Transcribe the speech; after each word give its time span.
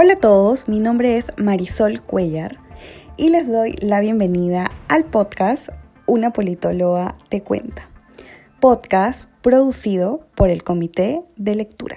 Hola 0.00 0.12
a 0.12 0.20
todos, 0.20 0.68
mi 0.68 0.78
nombre 0.78 1.16
es 1.16 1.32
Marisol 1.38 2.00
Cuellar 2.00 2.56
y 3.16 3.30
les 3.30 3.50
doy 3.50 3.74
la 3.80 3.98
bienvenida 3.98 4.70
al 4.86 5.04
podcast 5.04 5.70
Una 6.06 6.32
politóloga 6.32 7.16
te 7.30 7.40
cuenta. 7.40 7.90
Podcast 8.60 9.28
producido 9.42 10.28
por 10.36 10.50
el 10.50 10.62
Comité 10.62 11.22
de 11.36 11.56
Lectura. 11.56 11.96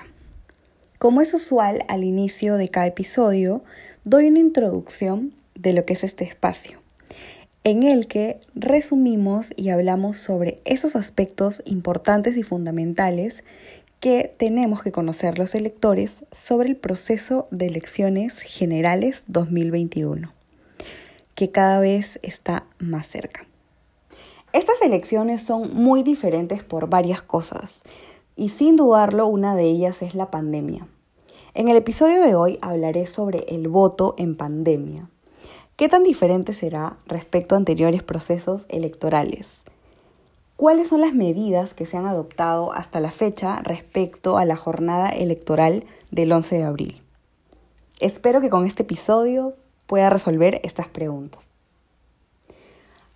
Como 0.97 1.21
es 1.21 1.31
usual 1.35 1.83
al 1.89 2.03
inicio 2.03 2.55
de 2.55 2.69
cada 2.69 2.87
episodio, 2.87 3.63
doy 4.03 4.29
una 4.29 4.39
introducción 4.39 5.29
de 5.53 5.73
lo 5.73 5.85
que 5.85 5.93
es 5.93 6.03
este 6.03 6.23
espacio, 6.23 6.81
en 7.63 7.83
el 7.83 8.07
que 8.07 8.39
resumimos 8.55 9.53
y 9.55 9.69
hablamos 9.69 10.17
sobre 10.17 10.59
esos 10.65 10.95
aspectos 10.95 11.61
importantes 11.67 12.35
y 12.35 12.41
fundamentales 12.41 13.43
que 14.01 14.33
tenemos 14.35 14.81
que 14.81 14.91
conocer 14.91 15.37
los 15.37 15.53
electores 15.53 16.25
sobre 16.31 16.69
el 16.69 16.75
proceso 16.75 17.47
de 17.51 17.67
elecciones 17.67 18.41
generales 18.41 19.25
2021, 19.27 20.33
que 21.35 21.51
cada 21.51 21.79
vez 21.79 22.19
está 22.23 22.65
más 22.79 23.05
cerca. 23.05 23.45
Estas 24.53 24.81
elecciones 24.81 25.43
son 25.43 25.75
muy 25.75 26.01
diferentes 26.01 26.63
por 26.63 26.89
varias 26.89 27.21
cosas 27.21 27.83
y 28.35 28.49
sin 28.49 28.75
dudarlo 28.75 29.27
una 29.27 29.55
de 29.55 29.65
ellas 29.65 30.01
es 30.01 30.15
la 30.15 30.31
pandemia. 30.31 30.87
En 31.53 31.67
el 31.67 31.77
episodio 31.77 32.23
de 32.23 32.33
hoy 32.33 32.57
hablaré 32.61 33.05
sobre 33.05 33.45
el 33.49 33.67
voto 33.67 34.15
en 34.17 34.35
pandemia. 34.35 35.11
¿Qué 35.75 35.89
tan 35.89 36.01
diferente 36.01 36.53
será 36.53 36.97
respecto 37.05 37.53
a 37.53 37.59
anteriores 37.59 38.01
procesos 38.01 38.65
electorales? 38.69 39.63
¿Cuáles 40.61 40.89
son 40.89 41.01
las 41.01 41.15
medidas 41.15 41.73
que 41.73 41.87
se 41.87 41.97
han 41.97 42.05
adoptado 42.05 42.71
hasta 42.71 42.99
la 42.99 43.09
fecha 43.09 43.61
respecto 43.63 44.37
a 44.37 44.45
la 44.45 44.55
jornada 44.55 45.09
electoral 45.09 45.85
del 46.11 46.31
11 46.31 46.57
de 46.57 46.63
abril? 46.63 47.01
Espero 47.99 48.41
que 48.41 48.51
con 48.51 48.67
este 48.67 48.83
episodio 48.83 49.55
pueda 49.87 50.11
resolver 50.11 50.61
estas 50.63 50.87
preguntas. 50.87 51.45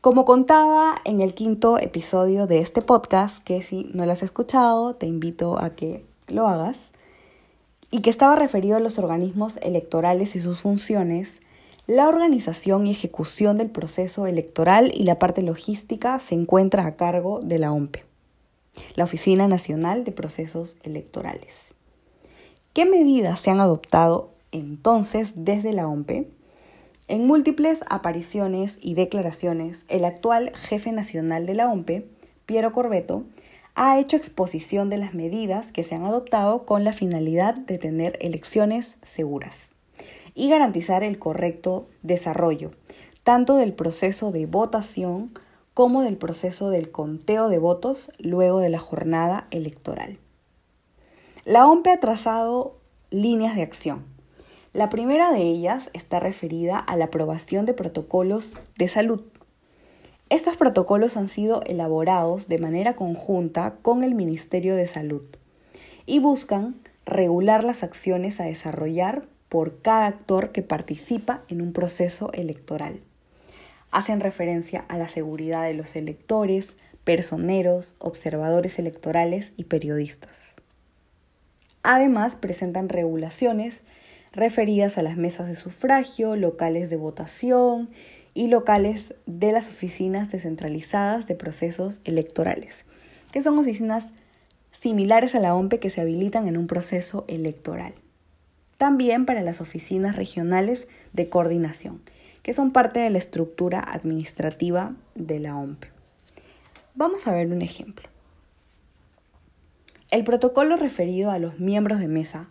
Como 0.02 0.25
contaba 0.25 0.95
en 1.05 1.22
el 1.22 1.36
quinto 1.36 1.78
episodio 1.78 2.47
de 2.47 2.61
este 2.61 2.81
podcast, 2.81 3.44
que 3.44 3.61
si 3.61 3.92
no 3.94 4.08
lo 4.08 4.14
has 4.14 4.23
escuchado, 4.23 4.95
te 4.95 5.05
invito 5.05 5.59
a 5.59 5.70
que 5.75 6.03
lo 6.27 6.48
hagas, 6.48 6.89
y 7.92 8.02
que 8.02 8.09
estaba 8.09 8.36
referido 8.36 8.75
a 8.75 8.80
los 8.80 8.98
organismos 8.98 9.58
electorales 9.61 10.36
y 10.36 10.39
sus 10.39 10.61
funciones, 10.61 11.42
la 11.88 12.08
organización 12.08 12.88
y 12.88 12.91
ejecución 12.91 13.58
del 13.58 13.69
proceso 13.69 14.25
electoral 14.25 14.91
y 14.95 15.03
la 15.03 15.19
parte 15.19 15.44
logística 15.44 16.19
se 16.19 16.33
encuentra 16.33 16.88
a 16.88 16.95
cargo 16.95 17.42
de 17.44 17.59
la 17.59 17.72
OMPE, 17.72 18.03
la 18.95 19.03
Oficina 19.03 19.47
Nacional 19.47 20.03
de 20.03 20.11
Procesos 20.11 20.77
Electorales. 20.81 21.75
¿Qué 22.73 22.88
medidas 22.88 23.39
se 23.39 23.52
han 23.52 23.59
adoptado 23.59 24.31
entonces 24.52 25.33
desde 25.36 25.73
la 25.73 25.88
OMPE? 25.88 26.27
En 27.08 27.27
múltiples 27.27 27.81
apariciones 27.88 28.80
y 28.81 28.95
declaraciones, 28.95 29.86
el 29.88 30.05
actual 30.05 30.53
jefe 30.55 30.92
nacional 30.92 31.45
de 31.45 31.53
la 31.53 31.70
OMPE, 31.70 32.08
Piero 32.47 32.72
Corbeto, 32.72 33.25
ha 33.75 33.99
hecho 33.99 34.17
exposición 34.17 34.89
de 34.89 34.97
las 34.97 35.14
medidas 35.14 35.72
que 35.72 35.83
se 35.83 35.94
han 35.94 36.05
adoptado 36.05 36.66
con 36.66 36.83
la 36.83 36.94
finalidad 36.94 37.53
de 37.53 37.77
tener 37.77 38.17
elecciones 38.22 38.97
seguras 39.03 39.75
y 40.36 40.50
garantizar 40.50 41.03
el 41.03 41.17
correcto 41.17 41.88
desarrollo, 42.03 42.72
tanto 43.23 43.55
del 43.55 43.73
proceso 43.73 44.31
de 44.31 44.45
votación 44.45 45.31
como 45.73 46.03
del 46.03 46.17
proceso 46.17 46.69
del 46.69 46.92
conteo 46.92 47.50
de 47.50 47.58
votos 47.58 48.11
luego 48.19 48.59
de 48.59 48.69
la 48.69 48.80
jornada 48.80 49.47
electoral. 49.50 50.19
La 51.44 51.67
OMPE 51.67 51.92
ha 51.92 52.00
trazado 52.00 52.77
líneas 53.11 53.55
de 53.55 53.61
acción. 53.61 54.05
La 54.73 54.89
primera 54.89 55.31
de 55.31 55.42
ellas 55.42 55.89
está 55.94 56.19
referida 56.19 56.77
a 56.77 56.98
la 56.98 57.05
aprobación 57.05 57.65
de 57.65 57.73
protocolos 57.73 58.60
de 58.77 58.87
salud. 58.87 59.21
Estos 60.30 60.58
protocolos 60.58 61.17
han 61.17 61.30
sido 61.30 61.61
elaborados 61.65 62.48
de 62.48 62.58
manera 62.58 62.95
conjunta 62.95 63.76
con 63.81 64.04
el 64.04 64.15
Ministerio 64.15 64.76
de 64.76 64.87
Salud 64.87 65.23
y 66.05 66.20
buscan 66.20 66.76
regular 67.05 67.64
las 67.64 67.83
acciones 67.83 68.39
a 68.39 68.45
desarrollar 68.45 69.27
por 69.55 69.82
cada 69.82 70.08
actor 70.08 70.52
que 70.52 70.64
participa 70.64 71.43
en 71.48 71.61
un 71.61 71.71
proceso 71.71 72.30
electoral. 72.33 72.99
Hacen 73.89 74.20
referencia 74.20 74.83
a 74.89 74.98
la 74.98 75.08
seguridad 75.08 75.64
de 75.64 75.73
los 75.73 75.95
electores, 75.95 76.76
personeros, 77.05 77.95
observadores 77.99 78.80
electorales 78.80 79.54
y 79.55 79.64
periodistas. 79.64 80.58
Además, 81.83 82.36
presentan 82.36 82.89
regulaciones 82.89 83.83
referidas 84.33 84.98
a 84.98 85.04
las 85.04 85.16
mesas 85.16 85.48
de 85.48 85.55
sufragio, 85.55 86.36
locales 86.36 86.89
de 86.89 86.98
votación 86.98 87.89
y 88.33 88.49
locales 88.49 89.14
de 89.26 89.54
las 89.54 89.70
oficinas 89.70 90.30
descentralizadas 90.30 91.27
de 91.27 91.36
procesos 91.36 92.02
electorales, 92.04 92.83
que 93.32 93.42
son 93.42 93.58
oficinas 93.58 94.08
similares 94.72 95.33
a 95.33 95.39
la 95.39 95.55
OMPE 95.55 95.80
que 95.80 95.89
se 95.89 96.02
habilitan 96.02 96.49
en 96.49 96.58
un 96.58 96.67
proceso 96.67 97.23
electoral 97.30 97.93
también 98.77 99.25
para 99.25 99.41
las 99.41 99.61
oficinas 99.61 100.15
regionales 100.15 100.87
de 101.13 101.30
coordinación, 101.30 102.02
que 102.41 102.53
son 102.53 102.71
parte 102.71 102.99
de 102.99 103.09
la 103.09 103.17
estructura 103.17 103.80
administrativa 103.80 104.95
de 105.15 105.39
la 105.39 105.55
OMP. 105.55 105.86
Vamos 106.93 107.27
a 107.27 107.33
ver 107.33 107.47
un 107.47 107.61
ejemplo. 107.61 108.09
El 110.11 110.23
protocolo 110.23 110.77
referido 110.77 111.31
a 111.31 111.39
los 111.39 111.59
miembros 111.59 111.99
de 111.99 112.08
mesa 112.08 112.47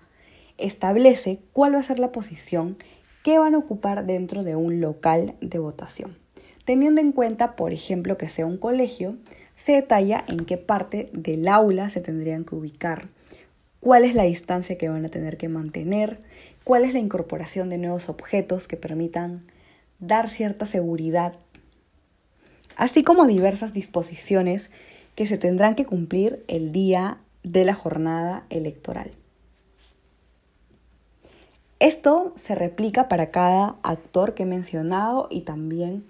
establece 0.59 1.41
cuál 1.53 1.75
va 1.75 1.79
a 1.79 1.85
ser 1.85 1.99
la 1.99 2.13
posición 2.13 2.77
que 3.23 3.39
van 3.39 3.55
a 3.55 3.59
ocupar 3.59 4.05
dentro 4.05 4.43
de 4.43 4.57
un 4.57 4.81
local 4.81 5.35
de 5.41 5.59
votación. 5.59 6.19
Teniendo 6.65 7.01
en 7.01 7.13
cuenta, 7.13 7.57
por 7.57 7.73
ejemplo, 7.73 8.19
que 8.19 8.29
sea 8.29 8.47
un 8.47 8.59
colegio, 8.59 9.17
se 9.57 9.73
detalla 9.73 10.25
en 10.29 10.45
qué 10.45 10.57
parte 10.57 11.11
del 11.13 11.49
aula 11.49 11.89
se 11.89 12.01
tendrían 12.01 12.45
que 12.45 12.55
ubicar 12.55 13.09
cuál 13.85 14.05
es 14.05 14.15
la 14.15 14.23
distancia 14.23 14.79
que 14.79 14.89
van 14.89 15.05
a 15.05 15.11
tener 15.11 15.37
que 15.37 15.51
mantener, 15.51 16.19
cuál 16.65 16.87
es 16.87 16.95
la 16.95 17.01
incorporación 17.01 17.69
de 17.69 17.77
nuevos 17.77 18.09
objetos 18.09 18.67
que 18.67 18.79
permitan 18.79 19.45
dar 19.99 20.31
cierta 20.31 20.65
seguridad, 20.65 21.35
así 22.77 23.03
como 23.03 23.27
diversas 23.27 23.75
disposiciones 23.75 24.71
que 25.15 25.27
se 25.27 25.37
tendrán 25.37 25.75
que 25.75 25.85
cumplir 25.85 26.47
el 26.49 26.73
día 26.73 27.19
de 27.43 27.67
la 27.67 27.75
jornada 27.75 28.47
electoral. 28.49 29.13
Esto 31.79 32.33
se 32.37 32.55
replica 32.55 33.07
para 33.07 33.31
cada 33.31 33.77
actor 33.83 34.33
que 34.33 34.45
he 34.45 34.47
mencionado 34.47 35.29
y 35.31 35.43
también 35.43 36.07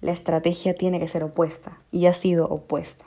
la 0.01 0.12
estrategia 0.12 0.75
tiene 0.75 1.00
que 1.00 1.07
ser 1.07 1.24
opuesta 1.24 1.80
y 1.92 2.06
ha 2.06 2.13
sido 2.13 2.48
opuesta. 2.48 3.06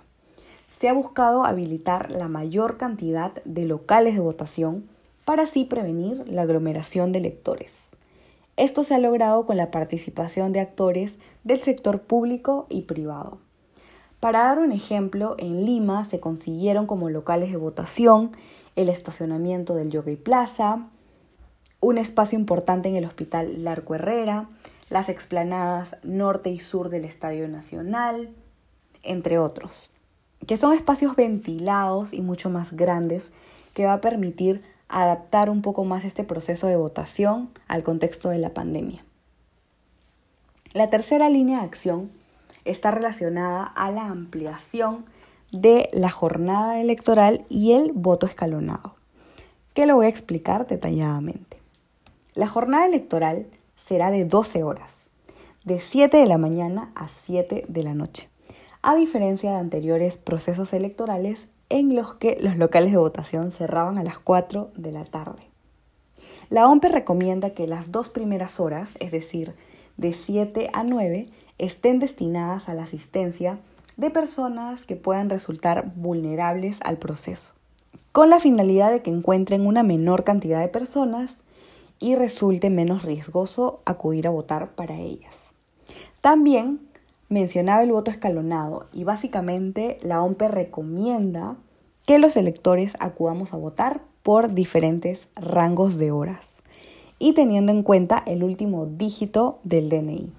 Se 0.70 0.88
ha 0.88 0.92
buscado 0.92 1.44
habilitar 1.44 2.12
la 2.12 2.28
mayor 2.28 2.76
cantidad 2.76 3.32
de 3.44 3.64
locales 3.64 4.14
de 4.14 4.20
votación 4.20 4.88
para 5.24 5.44
así 5.44 5.64
prevenir 5.64 6.28
la 6.28 6.42
aglomeración 6.42 7.10
de 7.12 7.18
electores. 7.18 7.72
Esto 8.56 8.84
se 8.84 8.94
ha 8.94 8.98
logrado 8.98 9.46
con 9.46 9.56
la 9.56 9.70
participación 9.70 10.52
de 10.52 10.60
actores 10.60 11.18
del 11.44 11.60
sector 11.60 12.02
público 12.02 12.66
y 12.68 12.82
privado. 12.82 13.38
Para 14.20 14.40
dar 14.40 14.58
un 14.58 14.72
ejemplo, 14.72 15.36
en 15.38 15.64
Lima 15.64 16.04
se 16.04 16.18
consiguieron 16.18 16.86
como 16.86 17.08
locales 17.08 17.50
de 17.52 17.56
votación 17.56 18.32
el 18.74 18.88
estacionamiento 18.88 19.74
del 19.74 19.90
Yoga 19.90 20.12
Plaza, 20.22 20.88
un 21.80 21.98
espacio 21.98 22.38
importante 22.38 22.88
en 22.88 22.96
el 22.96 23.04
Hospital 23.04 23.64
Larco 23.64 23.94
Herrera, 23.94 24.48
las 24.90 25.08
explanadas 25.08 25.96
norte 26.02 26.50
y 26.50 26.58
sur 26.58 26.88
del 26.88 27.04
Estadio 27.04 27.46
Nacional, 27.48 28.30
entre 29.02 29.38
otros, 29.38 29.90
que 30.46 30.56
son 30.56 30.72
espacios 30.72 31.14
ventilados 31.14 32.12
y 32.12 32.20
mucho 32.20 32.50
más 32.50 32.72
grandes 32.72 33.30
que 33.74 33.84
va 33.84 33.94
a 33.94 34.00
permitir 34.00 34.62
adaptar 34.88 35.50
un 35.50 35.62
poco 35.62 35.84
más 35.84 36.04
este 36.04 36.24
proceso 36.24 36.66
de 36.66 36.76
votación 36.76 37.50
al 37.68 37.82
contexto 37.82 38.30
de 38.30 38.38
la 38.38 38.54
pandemia. 38.54 39.04
La 40.72 40.90
tercera 40.90 41.28
línea 41.28 41.60
de 41.60 41.64
acción 41.64 42.10
está 42.64 42.90
relacionada 42.90 43.64
a 43.64 43.90
la 43.90 44.06
ampliación 44.06 45.04
de 45.52 45.88
la 45.92 46.10
jornada 46.10 46.80
electoral 46.80 47.44
y 47.48 47.72
el 47.72 47.92
voto 47.92 48.26
escalonado, 48.26 48.96
que 49.74 49.86
lo 49.86 49.96
voy 49.96 50.06
a 50.06 50.10
explicar 50.10 50.66
detalladamente. 50.66 51.57
La 52.38 52.46
jornada 52.46 52.86
electoral 52.86 53.48
será 53.74 54.12
de 54.12 54.24
12 54.24 54.62
horas, 54.62 54.92
de 55.64 55.80
7 55.80 56.18
de 56.18 56.26
la 56.26 56.38
mañana 56.38 56.92
a 56.94 57.08
7 57.08 57.64
de 57.66 57.82
la 57.82 57.94
noche, 57.94 58.28
a 58.80 58.94
diferencia 58.94 59.50
de 59.50 59.56
anteriores 59.56 60.18
procesos 60.18 60.72
electorales 60.72 61.48
en 61.68 61.96
los 61.96 62.14
que 62.14 62.38
los 62.40 62.56
locales 62.56 62.92
de 62.92 62.98
votación 62.98 63.50
cerraban 63.50 63.98
a 63.98 64.04
las 64.04 64.20
4 64.20 64.70
de 64.76 64.92
la 64.92 65.04
tarde. 65.04 65.50
La 66.48 66.68
OMPE 66.68 66.90
recomienda 66.90 67.50
que 67.50 67.66
las 67.66 67.90
dos 67.90 68.08
primeras 68.08 68.60
horas, 68.60 68.94
es 69.00 69.10
decir, 69.10 69.56
de 69.96 70.12
7 70.12 70.70
a 70.72 70.84
9, 70.84 71.26
estén 71.58 71.98
destinadas 71.98 72.68
a 72.68 72.74
la 72.74 72.84
asistencia 72.84 73.58
de 73.96 74.10
personas 74.10 74.84
que 74.84 74.94
puedan 74.94 75.28
resultar 75.28 75.90
vulnerables 75.96 76.78
al 76.84 76.98
proceso, 76.98 77.54
con 78.12 78.30
la 78.30 78.38
finalidad 78.38 78.92
de 78.92 79.02
que 79.02 79.10
encuentren 79.10 79.66
una 79.66 79.82
menor 79.82 80.22
cantidad 80.22 80.60
de 80.60 80.68
personas 80.68 81.42
y 82.00 82.14
resulte 82.14 82.70
menos 82.70 83.02
riesgoso 83.02 83.80
acudir 83.84 84.26
a 84.26 84.30
votar 84.30 84.70
para 84.74 84.98
ellas. 84.98 85.34
También 86.20 86.80
mencionaba 87.28 87.82
el 87.82 87.92
voto 87.92 88.10
escalonado 88.10 88.86
y 88.92 89.04
básicamente 89.04 89.98
la 90.02 90.22
OMPE 90.22 90.48
recomienda 90.48 91.56
que 92.06 92.18
los 92.18 92.36
electores 92.36 92.94
acudamos 93.00 93.52
a 93.52 93.58
votar 93.58 94.00
por 94.22 94.54
diferentes 94.54 95.28
rangos 95.36 95.98
de 95.98 96.10
horas 96.10 96.58
y 97.18 97.32
teniendo 97.32 97.72
en 97.72 97.82
cuenta 97.82 98.22
el 98.26 98.44
último 98.44 98.86
dígito 98.86 99.58
del 99.64 99.88
DNI. 99.88 100.30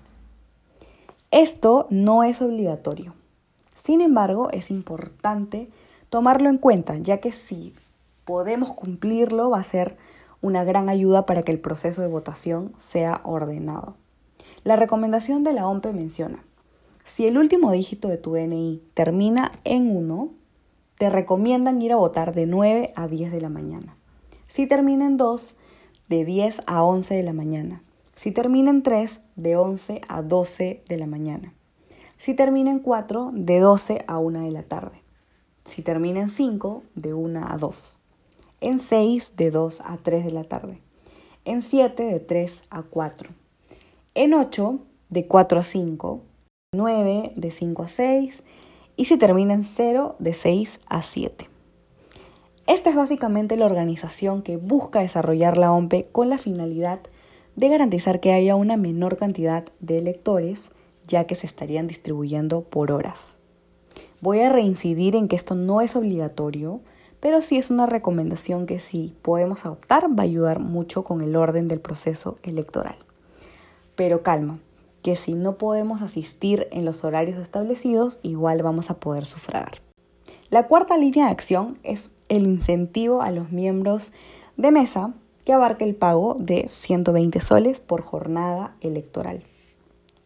Esto 1.32 1.88
no 1.90 2.24
es 2.24 2.42
obligatorio. 2.42 3.14
Sin 3.76 4.02
embargo, 4.02 4.50
es 4.52 4.72
importante 4.72 5.70
tomarlo 6.10 6.50
en 6.50 6.58
cuenta, 6.58 6.98
ya 6.98 7.18
que 7.18 7.32
si 7.32 7.74
podemos 8.26 8.74
cumplirlo 8.74 9.52
va 9.52 9.60
a 9.60 9.64
ser 9.64 9.96
una 10.42 10.64
gran 10.64 10.90
ayuda 10.90 11.26
para 11.26 11.44
que 11.44 11.52
el 11.52 11.60
proceso 11.60 12.02
de 12.02 12.08
votación 12.08 12.72
sea 12.78 13.22
ordenado. 13.24 13.96
La 14.64 14.76
recomendación 14.76 15.44
de 15.44 15.54
la 15.54 15.68
OMPE 15.68 15.94
menciona, 15.94 16.44
si 17.04 17.28
el 17.28 17.38
último 17.38 17.72
dígito 17.72 18.08
de 18.08 18.18
tu 18.18 18.34
DNI 18.34 18.84
termina 18.94 19.52
en 19.64 19.96
1, 19.96 20.30
te 20.98 21.10
recomiendan 21.10 21.82
ir 21.82 21.94
a 21.94 21.98
votar 21.98 22.36
de 22.36 22.46
9 22.46 22.94
a 22.96 23.08
10 23.08 23.32
de 23.32 23.42
la 23.42 23.50
mañana. 23.50 23.96
Si 24.48 24.68
termina 24.68 25.06
en 25.06 25.18
2, 25.18 25.56
de 26.10 26.26
10 26.26 26.62
a 26.66 26.84
11 26.84 27.16
de 27.16 27.24
la 27.24 27.34
mañana. 27.34 27.84
Si 28.16 28.32
termina 28.32 28.70
en 28.70 28.84
3, 28.84 29.22
de 29.36 29.56
11 29.56 30.02
a 30.08 30.22
12 30.22 30.84
de 30.88 30.98
la 30.98 31.08
mañana. 31.08 31.54
Si 32.18 32.34
termina 32.34 32.70
en 32.70 32.80
4, 32.80 33.32
de 33.34 33.60
12 33.60 34.04
a 34.08 34.18
1 34.18 34.42
de 34.42 34.52
la 34.52 34.64
tarde. 34.64 35.02
Si 35.64 35.82
termina 35.82 36.20
en 36.20 36.30
5, 36.30 36.84
de 36.96 37.14
1 37.14 37.46
a 37.48 37.58
2. 37.58 37.99
En 38.62 38.80
6, 38.80 39.34
de 39.38 39.52
2 39.52 39.82
a 39.86 39.98
3 39.98 40.26
de 40.26 40.32
la 40.32 40.44
tarde. 40.44 40.82
En 41.46 41.62
7, 41.62 42.04
de 42.04 42.20
3 42.20 42.62
a 42.70 42.84
4. 42.84 43.30
En 44.16 44.34
8, 44.34 44.80
de 45.10 45.28
4 45.28 45.60
a 45.60 45.64
5. 45.64 46.22
9, 46.76 47.32
de 47.36 47.52
5 47.52 47.84
a 47.84 47.88
6. 47.88 48.44
Y 48.98 49.06
si 49.06 49.18
termina 49.18 49.54
en 49.54 49.64
0, 49.64 50.18
de 50.20 50.34
6 50.34 50.80
a 50.88 51.02
7. 51.02 51.50
Esta 52.68 52.90
es 52.90 52.96
básicamente 52.96 53.56
la 53.56 53.66
organización 53.66 54.44
que 54.44 54.58
busca 54.58 55.00
desarrollar 55.00 55.58
la 55.58 55.72
OMPE 55.72 56.10
con 56.12 56.30
la 56.30 56.38
finalidad 56.38 57.00
de 57.56 57.70
garantizar 57.70 58.20
que 58.20 58.34
haya 58.34 58.56
una 58.56 58.78
menor 58.78 59.18
cantidad 59.18 59.66
de 59.80 59.98
electores, 59.98 60.60
ya 61.08 61.26
que 61.26 61.36
se 61.36 61.48
estarían 61.48 61.88
distribuyendo 61.88 62.62
por 62.62 62.92
horas. 62.92 63.38
Voy 64.22 64.42
a 64.42 64.50
reincidir 64.50 65.16
en 65.16 65.28
que 65.28 65.36
esto 65.36 65.56
no 65.56 65.82
es 65.82 65.96
obligatorio, 65.96 66.82
pero 67.20 67.42
sí 67.42 67.58
es 67.58 67.70
una 67.70 67.86
recomendación 67.86 68.66
que 68.66 68.80
si 68.80 69.16
podemos 69.22 69.66
adoptar 69.66 70.08
va 70.08 70.24
a 70.24 70.26
ayudar 70.26 70.60
mucho 70.60 71.04
con 71.04 71.22
el 71.22 71.36
orden 71.36 71.68
del 71.68 71.82
proceso 71.82 72.38
electoral. 72.44 72.98
Pero 73.96 74.24
calma, 74.24 74.60
que 75.02 75.16
si 75.16 75.34
no 75.34 75.58
podemos 75.58 76.02
asistir 76.02 76.68
en 76.72 76.86
los 76.86 77.04
horarios 77.04 77.38
establecidos, 77.38 78.20
igual 78.24 78.64
vamos 78.64 78.90
a 78.90 79.00
poder 79.00 79.26
sufragar. 79.26 79.82
La 80.50 80.68
cuarta 80.68 80.98
línea 80.98 81.26
de 81.26 81.32
acción 81.32 81.78
es 81.84 82.12
el 82.28 82.44
incentivo 82.44 83.22
a 83.22 83.32
los 83.32 83.52
miembros 83.52 84.12
de 84.58 84.72
mesa 84.72 85.14
que 85.46 85.54
abarca 85.54 85.86
el 85.86 85.96
pago 85.96 86.36
de 86.40 86.68
120 86.70 87.40
soles 87.40 87.80
por 87.80 88.02
jornada 88.02 88.76
electoral. 88.82 89.44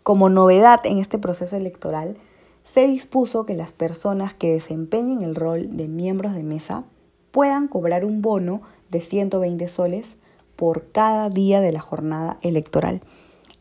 Como 0.01 0.29
novedad 0.29 0.81
en 0.85 0.97
este 0.97 1.17
proceso 1.17 1.55
electoral, 1.55 2.17
se 2.63 2.87
dispuso 2.87 3.45
que 3.45 3.55
las 3.55 3.73
personas 3.73 4.33
que 4.33 4.51
desempeñen 4.51 5.21
el 5.21 5.35
rol 5.35 5.77
de 5.77 5.87
miembros 5.87 6.33
de 6.33 6.43
mesa 6.43 6.85
puedan 7.31 7.67
cobrar 7.67 8.05
un 8.05 8.21
bono 8.21 8.61
de 8.89 9.01
120 9.01 9.67
soles 9.67 10.15
por 10.55 10.91
cada 10.91 11.29
día 11.29 11.61
de 11.61 11.71
la 11.71 11.81
jornada 11.81 12.37
electoral, 12.41 13.01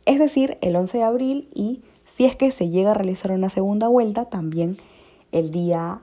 es 0.04 0.18
decir, 0.18 0.58
el 0.60 0.76
11 0.76 0.98
de 0.98 1.04
abril 1.04 1.48
y 1.54 1.82
si 2.04 2.26
es 2.26 2.36
que 2.36 2.50
se 2.50 2.68
llega 2.68 2.90
a 2.90 2.94
realizar 2.94 3.32
una 3.32 3.48
segunda 3.48 3.88
vuelta, 3.88 4.26
también 4.26 4.76
el 5.32 5.50
día 5.50 6.00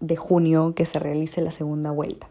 de 0.00 0.16
junio 0.16 0.74
que 0.74 0.86
se 0.86 0.98
realice 0.98 1.40
la 1.40 1.50
segunda 1.50 1.90
vuelta, 1.90 2.28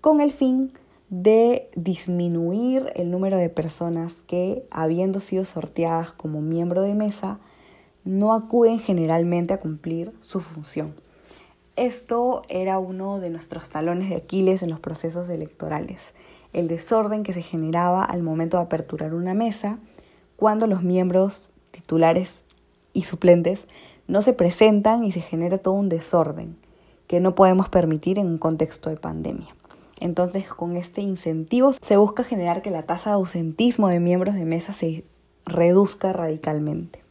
con 0.00 0.20
el 0.20 0.32
fin 0.32 0.72
de 1.08 1.70
disminuir 1.74 2.92
el 2.94 3.10
número 3.10 3.38
de 3.38 3.48
personas 3.48 4.20
que, 4.22 4.66
habiendo 4.70 5.20
sido 5.20 5.44
sorteadas 5.44 6.12
como 6.12 6.42
miembro 6.42 6.82
de 6.82 6.94
mesa, 6.94 7.38
no 8.04 8.34
acuden 8.34 8.78
generalmente 8.78 9.54
a 9.54 9.60
cumplir 9.60 10.12
su 10.22 10.40
función. 10.40 10.94
Esto 11.76 12.42
era 12.48 12.78
uno 12.78 13.20
de 13.20 13.30
nuestros 13.30 13.70
talones 13.70 14.10
de 14.10 14.16
Aquiles 14.16 14.62
en 14.62 14.70
los 14.70 14.80
procesos 14.80 15.28
electorales, 15.28 16.14
el 16.52 16.66
desorden 16.66 17.22
que 17.22 17.34
se 17.34 17.42
generaba 17.42 18.04
al 18.04 18.22
momento 18.22 18.56
de 18.56 18.64
aperturar 18.64 19.14
una 19.14 19.34
mesa 19.34 19.78
cuando 20.36 20.66
los 20.66 20.82
miembros 20.82 21.52
titulares 21.70 22.42
y 22.92 23.02
suplentes 23.02 23.66
no 24.06 24.22
se 24.22 24.32
presentan 24.32 25.04
y 25.04 25.12
se 25.12 25.20
genera 25.20 25.58
todo 25.58 25.74
un 25.74 25.88
desorden 25.88 26.56
que 27.06 27.20
no 27.20 27.34
podemos 27.34 27.68
permitir 27.68 28.18
en 28.18 28.26
un 28.26 28.38
contexto 28.38 28.90
de 28.90 28.96
pandemia. 28.96 29.48
Entonces, 30.00 30.48
con 30.48 30.76
este 30.76 31.00
incentivo 31.00 31.72
se 31.80 31.96
busca 31.96 32.22
generar 32.22 32.62
que 32.62 32.70
la 32.70 32.84
tasa 32.84 33.10
de 33.10 33.14
ausentismo 33.14 33.88
de 33.88 34.00
miembros 34.00 34.34
de 34.34 34.44
mesa 34.44 34.72
se 34.72 35.04
reduzca 35.44 36.12
radicalmente. 36.12 37.07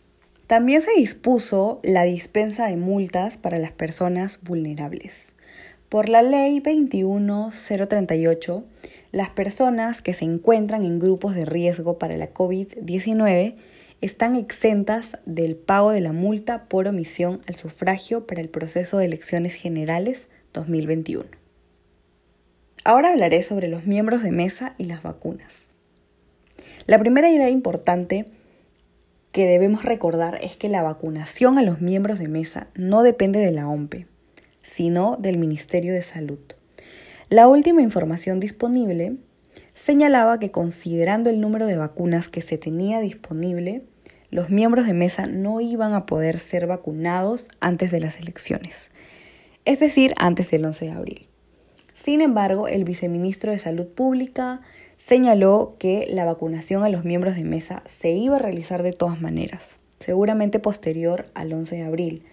También 0.47 0.81
se 0.81 0.93
dispuso 0.93 1.79
la 1.83 2.03
dispensa 2.03 2.67
de 2.67 2.77
multas 2.77 3.35
para 3.35 3.57
las 3.57 3.73
personas 3.73 4.39
vulnerables. 4.41 5.33
Por 5.89 6.07
la 6.07 6.21
ley 6.21 6.61
21038, 6.61 8.63
las 9.11 9.29
personas 9.29 10.01
que 10.01 10.13
se 10.13 10.23
encuentran 10.23 10.85
en 10.85 10.99
grupos 10.99 11.35
de 11.35 11.43
riesgo 11.43 11.99
para 11.99 12.15
la 12.15 12.33
COVID-19 12.33 13.55
están 13.99 14.37
exentas 14.37 15.17
del 15.25 15.57
pago 15.57 15.91
de 15.91 15.99
la 15.99 16.13
multa 16.13 16.69
por 16.69 16.87
omisión 16.87 17.41
al 17.47 17.55
sufragio 17.55 18.25
para 18.25 18.39
el 18.39 18.47
proceso 18.47 18.99
de 18.99 19.05
elecciones 19.05 19.53
generales 19.53 20.29
2021. 20.53 21.25
Ahora 22.85 23.09
hablaré 23.09 23.43
sobre 23.43 23.67
los 23.67 23.85
miembros 23.85 24.23
de 24.23 24.31
mesa 24.31 24.75
y 24.77 24.85
las 24.85 25.03
vacunas. 25.03 25.51
La 26.85 26.99
primera 26.99 27.29
idea 27.29 27.49
importante 27.49 28.27
que 29.31 29.45
debemos 29.45 29.83
recordar 29.83 30.39
es 30.41 30.55
que 30.55 30.69
la 30.69 30.83
vacunación 30.83 31.57
a 31.57 31.63
los 31.63 31.81
miembros 31.81 32.19
de 32.19 32.27
mesa 32.27 32.67
no 32.75 33.03
depende 33.03 33.39
de 33.39 33.51
la 33.51 33.67
OMPE, 33.67 34.07
sino 34.63 35.17
del 35.17 35.37
Ministerio 35.37 35.93
de 35.93 36.01
Salud. 36.01 36.39
La 37.29 37.47
última 37.47 37.81
información 37.81 38.39
disponible 38.39 39.17
señalaba 39.75 40.39
que 40.39 40.51
considerando 40.51 41.29
el 41.29 41.41
número 41.41 41.65
de 41.67 41.77
vacunas 41.77 42.29
que 42.29 42.41
se 42.41 42.57
tenía 42.57 42.99
disponible, 42.99 43.83
los 44.29 44.49
miembros 44.49 44.87
de 44.87 44.93
mesa 44.93 45.25
no 45.25 45.61
iban 45.61 45.93
a 45.93 46.05
poder 46.05 46.39
ser 46.39 46.67
vacunados 46.67 47.47
antes 47.59 47.91
de 47.91 47.99
las 47.99 48.19
elecciones, 48.19 48.89
es 49.65 49.79
decir, 49.79 50.13
antes 50.17 50.51
del 50.51 50.65
11 50.65 50.85
de 50.85 50.91
abril. 50.91 51.27
Sin 51.93 52.21
embargo, 52.21 52.67
el 52.67 52.83
viceministro 52.83 53.51
de 53.51 53.59
Salud 53.59 53.87
Pública 53.87 54.61
señaló 54.97 55.75
que 55.79 56.07
la 56.09 56.25
vacunación 56.25 56.83
a 56.83 56.89
los 56.89 57.05
miembros 57.05 57.35
de 57.35 57.43
mesa 57.43 57.83
se 57.87 58.11
iba 58.11 58.35
a 58.37 58.39
realizar 58.39 58.83
de 58.83 58.93
todas 58.93 59.21
maneras, 59.21 59.77
seguramente 59.99 60.59
posterior 60.59 61.25
al 61.33 61.53
11 61.53 61.75
de 61.77 61.83
abril, 61.83 62.23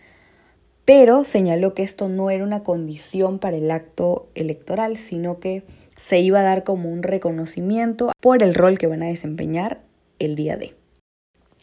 pero 0.84 1.24
señaló 1.24 1.74
que 1.74 1.82
esto 1.82 2.08
no 2.08 2.30
era 2.30 2.44
una 2.44 2.62
condición 2.62 3.38
para 3.38 3.56
el 3.56 3.70
acto 3.70 4.28
electoral, 4.34 4.96
sino 4.96 5.40
que 5.40 5.62
se 5.96 6.20
iba 6.20 6.40
a 6.40 6.44
dar 6.44 6.64
como 6.64 6.90
un 6.90 7.02
reconocimiento 7.02 8.12
por 8.20 8.42
el 8.42 8.54
rol 8.54 8.78
que 8.78 8.86
van 8.86 9.02
a 9.02 9.06
desempeñar 9.06 9.80
el 10.18 10.36
día 10.36 10.56
de. 10.56 10.74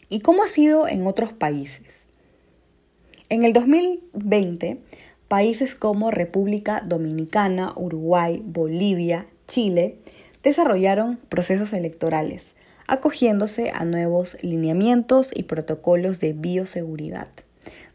¿Y 0.08 0.20
cómo 0.20 0.42
ha 0.42 0.48
sido 0.48 0.88
en 0.88 1.06
otros 1.06 1.32
países? 1.32 2.06
En 3.28 3.44
el 3.44 3.52
2020, 3.52 4.78
países 5.28 5.74
como 5.74 6.10
República 6.10 6.82
Dominicana, 6.84 7.72
Uruguay, 7.76 8.42
Bolivia, 8.44 9.26
Chile 9.46 9.98
desarrollaron 10.42 11.18
procesos 11.28 11.72
electorales, 11.72 12.54
acogiéndose 12.86 13.70
a 13.70 13.84
nuevos 13.84 14.36
lineamientos 14.42 15.30
y 15.34 15.44
protocolos 15.44 16.20
de 16.20 16.32
bioseguridad. 16.32 17.28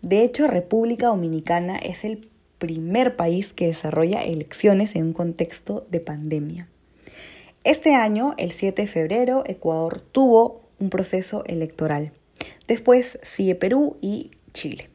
De 0.01 0.23
hecho, 0.23 0.47
República 0.47 1.07
Dominicana 1.07 1.77
es 1.77 2.03
el 2.03 2.29
primer 2.57 3.15
país 3.15 3.53
que 3.53 3.67
desarrolla 3.67 4.23
elecciones 4.23 4.95
en 4.95 5.05
un 5.05 5.13
contexto 5.13 5.85
de 5.89 5.99
pandemia. 5.99 6.67
Este 7.63 7.95
año, 7.95 8.33
el 8.37 8.51
7 8.51 8.83
de 8.83 8.87
febrero, 8.87 9.43
Ecuador 9.45 9.99
tuvo 9.99 10.61
un 10.79 10.89
proceso 10.89 11.43
electoral. 11.45 12.11
Después 12.67 13.19
sigue 13.23 13.55
Perú 13.55 13.97
y 14.01 14.31
Chile. 14.53 14.89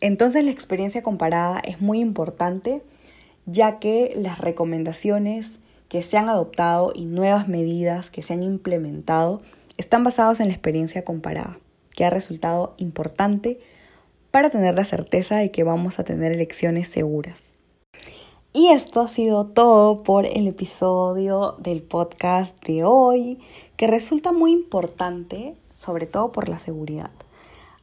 Entonces 0.00 0.44
la 0.44 0.50
experiencia 0.50 1.02
comparada 1.02 1.60
es 1.60 1.80
muy 1.80 2.00
importante 2.00 2.82
ya 3.46 3.78
que 3.78 4.12
las 4.16 4.38
recomendaciones 4.38 5.58
que 5.88 6.02
se 6.02 6.16
han 6.16 6.28
adoptado 6.28 6.92
y 6.94 7.06
nuevas 7.06 7.48
medidas 7.48 8.10
que 8.10 8.22
se 8.22 8.34
han 8.34 8.42
implementado 8.42 9.42
están 9.76 10.04
basados 10.04 10.40
en 10.40 10.48
la 10.48 10.54
experiencia 10.54 11.04
comparada, 11.04 11.58
que 11.94 12.04
ha 12.04 12.10
resultado 12.10 12.74
importante 12.78 13.58
para 14.30 14.50
tener 14.50 14.74
la 14.74 14.84
certeza 14.84 15.36
de 15.36 15.50
que 15.50 15.64
vamos 15.64 15.98
a 15.98 16.04
tener 16.04 16.32
elecciones 16.32 16.88
seguras. 16.88 17.60
Y 18.52 18.68
esto 18.68 19.00
ha 19.00 19.08
sido 19.08 19.44
todo 19.44 20.02
por 20.02 20.26
el 20.26 20.48
episodio 20.48 21.54
del 21.58 21.82
podcast 21.82 22.60
de 22.64 22.82
hoy, 22.82 23.38
que 23.76 23.86
resulta 23.86 24.32
muy 24.32 24.52
importante, 24.52 25.54
sobre 25.72 26.06
todo 26.06 26.32
por 26.32 26.48
la 26.48 26.58
seguridad. 26.58 27.10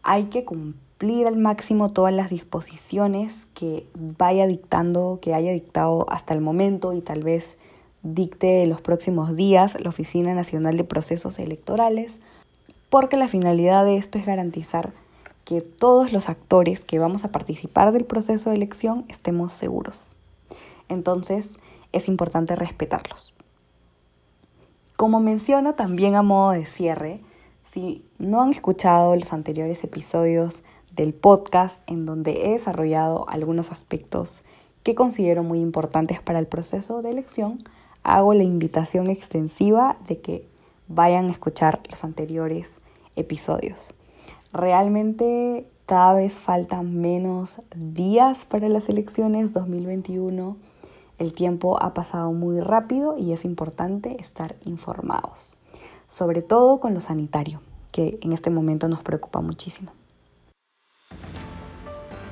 Hay 0.04 0.26
que 0.26 0.44
cumplir 0.44 1.28
al 1.28 1.38
máximo 1.38 1.92
todas 1.92 2.14
las 2.14 2.30
disposiciones 2.30 3.48
que 3.54 3.88
vaya 3.94 4.48
dictando, 4.48 5.20
que 5.22 5.34
haya 5.34 5.52
dictado 5.52 6.06
hasta 6.10 6.34
el 6.34 6.42
momento 6.42 6.94
y 6.94 7.02
tal 7.02 7.24
vez 7.24 7.58
dicte 8.06 8.68
los 8.68 8.82
próximos 8.82 9.36
días 9.36 9.80
la 9.82 9.90
Oficina 9.90 10.36
Nacional 10.36 10.78
de 10.78 10.84
Procesos 10.84 11.40
Electorales, 11.40 12.14
porque 12.90 13.18
la 13.18 13.28
finalidad 13.28 13.84
de 13.84 13.98
esto 13.98 14.20
es 14.20 14.28
garantizar 14.28 14.94
que 15.44 15.62
todos 15.62 16.14
los 16.14 16.30
actores 16.30 16.86
que 16.86 17.00
vamos 17.00 17.26
a 17.26 17.32
participar 17.32 17.92
del 17.92 18.06
proceso 18.06 18.50
de 18.52 18.58
elección 18.58 19.06
estemos 19.10 19.54
seguros. 19.54 20.16
Entonces, 20.88 21.58
es 21.94 22.08
importante 22.08 22.56
respetarlos. 22.56 23.34
Como 24.96 25.20
menciono 25.20 25.74
también 25.74 26.16
a 26.16 26.22
modo 26.22 26.52
de 26.52 26.68
cierre, 26.68 27.22
si 27.74 28.06
no 28.20 28.42
han 28.42 28.52
escuchado 28.52 29.16
los 29.16 29.34
anteriores 29.34 29.84
episodios 29.84 30.64
del 30.96 31.14
podcast 31.14 31.82
en 31.88 32.06
donde 32.06 32.46
he 32.46 32.52
desarrollado 32.52 33.28
algunos 33.28 33.72
aspectos 33.72 34.44
que 34.84 34.94
considero 34.94 35.44
muy 35.44 35.60
importantes 35.60 36.22
para 36.22 36.38
el 36.38 36.48
proceso 36.48 37.02
de 37.02 37.10
elección, 37.10 37.64
hago 38.06 38.34
la 38.34 38.44
invitación 38.44 39.10
extensiva 39.10 39.98
de 40.08 40.22
que 40.22 40.48
vayan 40.88 41.28
a 41.28 41.32
escuchar 41.32 41.82
los 41.90 42.04
anteriores 42.04 42.70
episodios. 43.16 43.94
Realmente 44.54 45.68
cada 45.88 46.14
vez 46.14 46.40
faltan 46.40 47.02
menos 47.02 47.62
días 47.76 48.46
para 48.46 48.70
las 48.70 48.90
elecciones 48.90 49.52
2021. 49.52 50.56
El 51.18 51.34
tiempo 51.34 51.82
ha 51.82 51.94
pasado 51.94 52.32
muy 52.32 52.60
rápido 52.60 53.18
y 53.18 53.34
es 53.34 53.44
importante 53.44 54.22
estar 54.22 54.56
informados, 54.66 55.58
sobre 56.08 56.42
todo 56.42 56.80
con 56.80 56.94
lo 56.94 57.00
sanitario, 57.00 57.62
que 57.92 58.20
en 58.22 58.34
este 58.34 58.52
momento 58.52 58.88
nos 58.88 59.02
preocupa 59.02 59.42
muchísimo. 59.42 59.92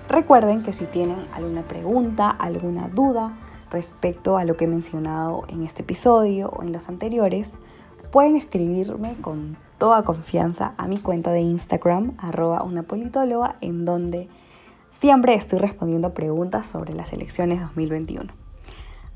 Recuerden 0.08 0.62
que 0.62 0.74
si 0.74 0.86
tienen 0.86 1.25
alguna 1.34 1.63
pregunta, 1.63 2.30
alguna 2.30 2.89
duda, 2.89 3.36
respecto 3.74 4.38
a 4.38 4.46
lo 4.46 4.56
que 4.56 4.65
he 4.65 4.68
mencionado 4.68 5.44
en 5.50 5.63
este 5.63 5.82
episodio 5.82 6.50
o 6.50 6.63
en 6.63 6.72
los 6.72 6.88
anteriores, 6.88 7.51
pueden 8.12 8.38
escribirme 8.38 9.15
con 9.20 9.58
toda 9.77 10.03
confianza 10.03 10.74
a 10.77 10.88
mi 10.88 11.00
cuenta 11.00 11.32
de 11.32 11.42
Instagram, 11.42 12.13
arroba 12.18 12.63
una 12.63 12.84
politóloga, 12.84 13.56
en 13.60 13.84
donde 13.84 14.30
siempre 15.01 15.34
estoy 15.34 15.60
respondiendo 15.60 16.13
preguntas 16.13 16.65
sobre 16.68 16.94
las 16.94 17.12
elecciones 17.12 17.60
2021. 17.60 18.32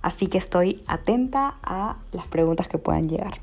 Así 0.02 0.28
que 0.28 0.38
estoy 0.38 0.84
atenta 0.88 1.56
a 1.64 1.98
las 2.12 2.28
preguntas 2.28 2.68
que 2.68 2.78
puedan 2.78 3.08
llegar. 3.08 3.36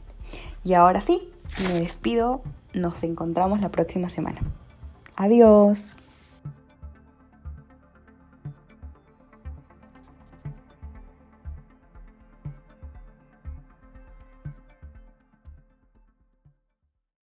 Y 0.65 0.75
ahora 0.75 1.01
sí, 1.01 1.31
me 1.63 1.81
despido, 1.81 2.43
nos 2.73 3.03
encontramos 3.03 3.61
la 3.61 3.71
próxima 3.71 4.09
semana. 4.09 4.41
Adiós. 5.17 5.89